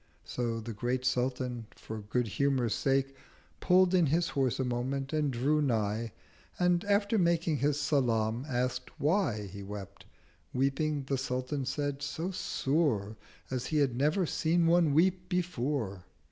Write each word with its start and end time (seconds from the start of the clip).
So 0.25 0.59
the 0.59 0.73
Great 0.73 1.05
Sultan, 1.05 1.67
for 1.75 1.99
good 1.99 2.25
humour's 2.25 2.73
sake 2.73 3.15
Pull'd 3.59 3.93
in 3.93 4.07
his 4.07 4.29
Horse 4.29 4.59
a 4.59 4.63
moment, 4.63 5.13
and 5.13 5.31
drew 5.31 5.61
nigh, 5.61 6.11
And 6.57 6.83
after 6.85 7.19
making 7.19 7.57
his 7.57 7.79
Salam, 7.79 8.43
ask'd 8.49 8.89
why 8.97 9.21
160 9.53 9.57
He 9.59 9.63
wept—weeping, 9.63 11.03
the 11.03 11.19
Sultan 11.19 11.65
said, 11.67 12.01
so 12.01 12.31
sore 12.31 13.15
As 13.51 13.67
he 13.67 13.77
had 13.77 13.95
never 13.95 14.25
seen 14.25 14.65
one 14.65 14.95
weep 14.95 15.29
before. 15.29 16.03